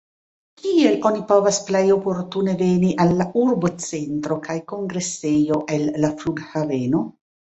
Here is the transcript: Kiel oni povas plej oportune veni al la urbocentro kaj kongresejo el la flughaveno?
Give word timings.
Kiel 0.59 0.95
oni 1.09 1.19
povas 1.31 1.59
plej 1.67 1.81
oportune 1.95 2.55
veni 2.61 2.89
al 3.05 3.13
la 3.19 3.27
urbocentro 3.43 4.37
kaj 4.47 4.57
kongresejo 4.73 5.61
el 5.77 5.87
la 6.07 6.11
flughaveno? 6.23 7.03